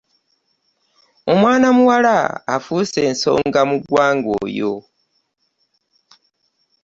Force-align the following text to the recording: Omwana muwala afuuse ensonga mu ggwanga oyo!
Omwana 1.31 1.67
muwala 1.77 2.15
afuuse 2.55 2.99
ensonga 3.09 3.59
mu 3.69 3.75
ggwanga 3.79 4.29
oyo! 4.43 4.73